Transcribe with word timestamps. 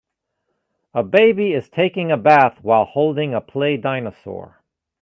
A 0.95 1.03
baby 1.03 1.53
is 1.53 1.69
taking 1.69 2.11
a 2.11 2.17
bath 2.17 2.57
while 2.63 2.85
holding 2.85 3.35
a 3.35 3.39
play 3.39 3.77
dinosaur. 3.77 4.63